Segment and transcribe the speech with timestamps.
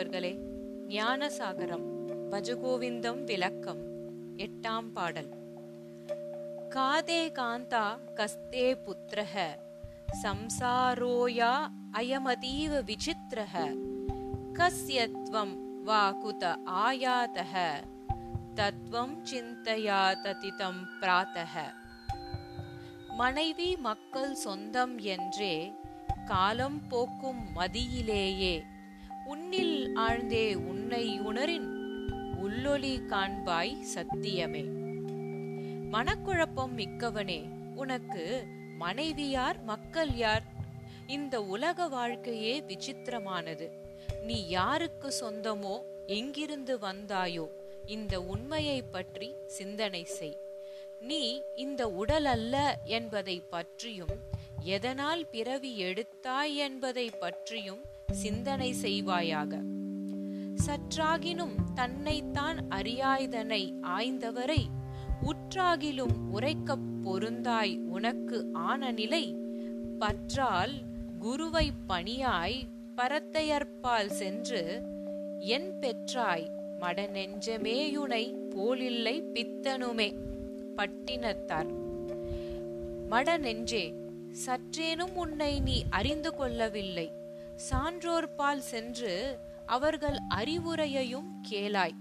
[0.00, 0.30] நண்பர்களே
[0.88, 1.84] ஞானசாகரம்
[2.32, 3.80] பஜகோவிந்தம் விளக்கம்
[4.36, 5.28] எட்டாம் பாடல்.
[6.68, 7.82] காதே காந்தா
[8.14, 9.34] கஸ்தே புத்திரஹ
[10.22, 11.50] சம்சாரோயா
[11.92, 13.54] அயமதீவ விசித்திரஹ
[14.52, 17.54] கஸ்யத்வம் வா குத ஆயாதஹ
[18.54, 21.54] தத்வம் சிந்தையா ததிதம் பிராத்தஹ.
[23.16, 25.54] மனைவி மக்கள் சொந்தம் என்றே
[26.26, 28.56] காலம் போக்கும் மதியிலேயே
[29.24, 31.68] உன்னில் ஆழ்ந்தே உன்னை உணரின்
[32.42, 34.64] உள்ளொளி காண்பாய் சத்தியமே.
[35.92, 38.44] மனக்குழப்பம் மிக்கவனே உனக்கு
[38.78, 40.42] மனைவியார் மக்கள் யார்?
[41.06, 43.68] இந்த உலக வாழ்க்கையே விசித்திரமானது.
[44.22, 47.48] நீ யாருக்கு சொந்தமோ எங்கிருந்து வந்தாயோ
[47.86, 50.40] இந்த உண்மையை பற்றி சிந்தனை செய்.
[51.00, 54.29] நீ இந்த உடல் அல்ல என்பதை பற்றியும்
[54.64, 57.78] எதனால் பிறவி எடுத்தாய் என்பதை பற்றியும்
[58.12, 59.60] சிந்தனை செய்வாயாக.
[60.66, 64.64] சற்றாகினும் தன்னைத்தான் அறியாய்தனை ஆய்ந்தவரை
[65.22, 69.36] உற்றாகிலும் உரைக்கப் பொருந்தாய் உனக்கு ஆன நிலை
[69.98, 70.70] பற்றால்
[71.18, 72.60] குருவை பணியாய்
[72.96, 74.82] பரத்தையற்பால் சென்று
[75.38, 76.50] என் பெற்றாய்
[76.80, 80.14] மடநெஞ்சமேயுனை போலில்லை பித்தனுமே
[80.76, 81.68] பட்டினத்தார்.
[83.10, 84.08] மடநெஞ்சே
[84.46, 87.10] சற்றேனும் உன்னை நீ அறிந்து கொள்ளவில்லை.
[87.70, 91.96] சான்றோர்பால் சென்று அவர்கள் அறிவுரையையும் கேளாய்.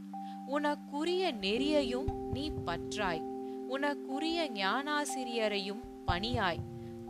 [0.48, 3.22] உனக்குரிய நெறியையும் நீ பற்றாய்.
[3.70, 6.60] உனக்குரிய ஞானாசிரியரையும் பணியாய்.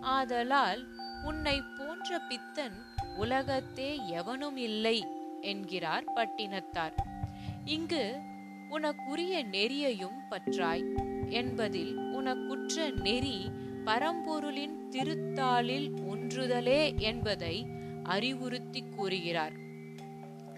[0.02, 0.88] ஆதலால்
[1.24, 2.74] உன்னை போன்ற பித்தன்
[3.18, 5.08] உலகத்தே எவனும் இல்லை
[5.42, 6.94] என்கிறார் பட்டினத்தார்.
[7.66, 8.20] இங்கு
[8.70, 11.08] உனக்குரிய நெறியையும் பற்றாய்.
[11.30, 13.50] என்பதில் உனக்குற்ற நெறி
[13.86, 17.66] பரம்பொருளின் திருத்தாளில் ஒன்றுதலே என்பதை
[18.04, 19.54] அறிவுறுத்தி கூறுகிறார்.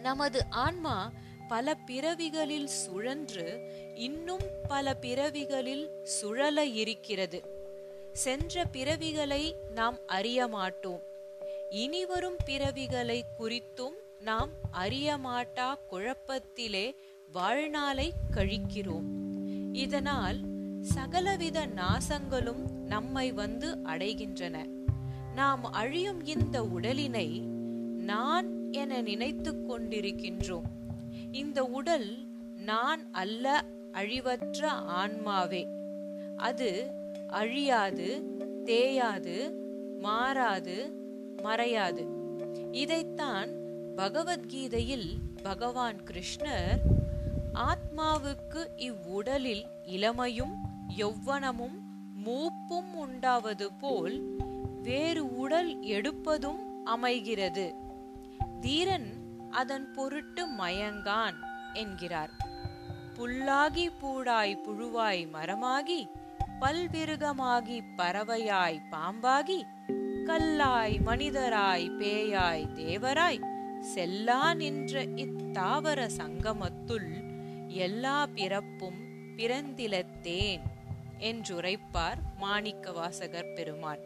[0.01, 1.11] நமது ஆன்மா
[1.47, 7.43] பல பிறவிகளில் சுழன்று இன்னும் பல பிறவிகளில் சுழல இருக்கிறது.
[8.13, 11.01] சென்ற பிறவிகளை நாம் அறிய மாட்டோம்.
[11.69, 16.95] இனிவரும் பிறவிகளை குறித்தும் நாம் அறியமாட்டா குழப்பத்திலே
[17.31, 19.05] வாழ்நாளை கழிக்கிறோம்.
[19.73, 20.50] இதனால்
[20.81, 24.65] சகலவித நாசங்களும் நம்மை வந்து அடைகின்றன.
[25.35, 27.41] நாம் அழியும் இந்த உடலினை
[27.97, 30.63] நான் என நினைத்து கொண்டிருக்கின்றோம்.
[31.31, 32.17] இந்த உடல்
[32.55, 35.67] நான் அல்ல அழிவற்ற ஆன்மாவே.
[36.37, 36.91] அது
[37.29, 39.51] அழியாது தேயாது
[39.99, 40.91] மாறாது
[41.37, 42.07] மறையாது.
[42.71, 43.49] இதைத்தான்
[43.95, 46.77] பகவத்கீதையில் பகவான் கிருஷ்ணர்
[47.53, 51.77] ஆத்மாவுக்கு இவ்வுடலில் இளமையும் யௌவனமும்
[52.25, 54.17] மூப்பும் உண்டாவது போல்
[54.83, 57.75] வேறு உடல் எடுப்பதும் அமைகிறது.
[58.61, 59.09] தீரன்
[59.49, 61.37] அதன் பொருட்டு மயங்கான்
[61.73, 62.31] என்கிறார்.
[63.15, 66.09] புல்லாகி பூடாய் புழுவாய் மரமாகி
[66.61, 69.61] பல்விருகமாகி பறவையாய் பாம்பாகி
[70.25, 73.39] கல்லாய் மனிதராய் பேயாய் தேவராய்
[73.79, 77.09] செல்லா நின்ற இத்தாவர சங்கமத்துள்
[77.67, 78.99] எல்லா பிறப்பும்
[79.37, 80.61] பிறந்திலத்தேன்.
[81.29, 84.03] என்றுரைப்பார் மாணிக்க வாசகர் பெருமான்.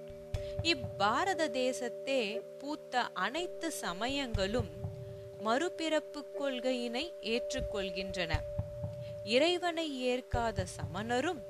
[0.62, 2.22] இப்பாரத தேசத்தே
[2.59, 4.70] பூத்த அனைத்து சமயங்களும்
[5.46, 8.34] மறுபிறப்பு கொள்கையினை ஏற்றுக்கொள்கின்றன.
[9.24, 11.42] இறைவனை ஏற்காத சமணரும்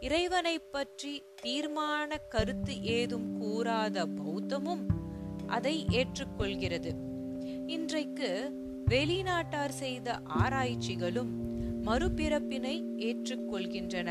[0.00, 4.84] இறைவனை பற்றி தீர்மான கருத்து ஏதும் கூறாத பௌத்தமும்
[5.46, 6.92] அதை ஏற்றுக்கொள்கிறது.
[7.66, 8.30] இன்றைக்கு
[8.90, 11.32] வெளிநாட்டார் செய்த ஆராய்ச்சிகளும்
[11.86, 12.76] மறுபிறப்பினை
[13.08, 14.10] ஏற்றுக்கொள்கின்றன.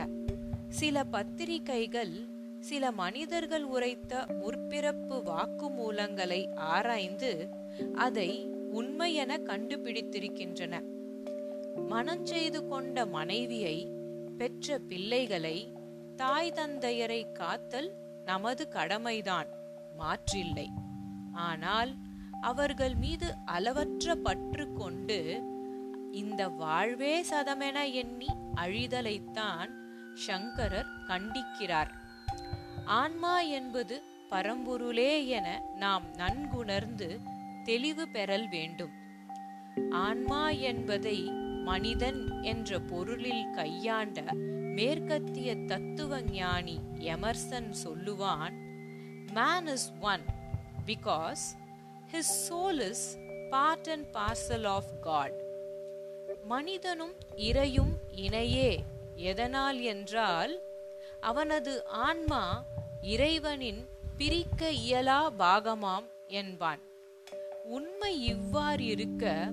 [0.70, 2.14] சில பத்திரிகைகள்
[2.60, 7.50] சில மனிதர்கள் உரைத்த முற்பிறப்பு வாக்குமூலங்களை ஆராய்ந்து
[7.96, 10.84] அதை உண்மையென கண்டுபிடித்திருக்கின்றன.
[11.88, 13.88] மனம் செய்து கொண்ட மனைவியை
[14.38, 15.58] பெற்ற பிள்ளைகளை
[16.16, 17.90] தாய் தந்தையரை காத்தல்
[18.26, 19.48] நமது கடமைதான்
[19.98, 20.68] மாற்றில்லை.
[21.32, 21.96] ஆனால்
[22.42, 25.42] அவர்கள் மீது அளவற்ற பற்று கொண்டு
[26.12, 29.70] இந்த வாழ்வே சதமென எண்ணி அழிதலைத்தான்
[30.28, 31.92] சங்கரர் கண்டிக்கிறார்.
[32.86, 33.96] ஆன்மா என்பது
[34.30, 37.10] பரம்பொருளே என நாம் நன்குணர்ந்து
[37.64, 38.94] தெளிவு பெறல் வேண்டும்.
[39.90, 41.18] ஆன்மா என்பதை
[41.64, 44.22] மனிதன் என்ற பொருளில் கையாண்ட
[44.78, 46.78] மேற்கத்திய தத்துவ ஞானி
[47.14, 48.56] எமர்சன் சொல்லுவான்
[49.34, 50.24] man is one
[50.86, 51.44] because
[52.12, 53.06] his soul is
[53.50, 55.38] part and parcel of God
[56.44, 57.16] மனிதனும்
[57.50, 57.94] இறையும்
[58.26, 58.72] இணையே
[59.20, 60.62] எதனால் என்றால்
[61.20, 62.66] அவனது ஆன்மா
[63.02, 63.88] இறைவனின்
[64.18, 66.80] பிரிக்க இயலா பாகமாம் என்பான்.
[67.64, 69.52] உண்மை இவ்வாறு இருக்க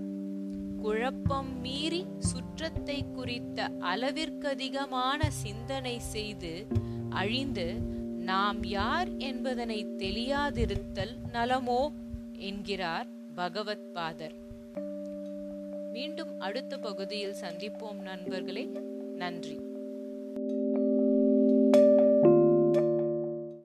[0.78, 6.66] குழப்பம் மீறி சுற்றத்தை குறித்த அளவிற்கதிகமான சிந்தனை செய்து
[7.10, 7.74] அழிந்து
[8.18, 11.92] நாம் யார் என்பதனை தெளியாதிருத்தல் நலமோ
[12.38, 14.34] என்கிறார் பகவத் பாதர்.
[15.92, 18.94] மீண்டும் அடுத்த பகுதியில் சந்திப்போம் நண்பர்களே.
[19.16, 19.56] நன்றி.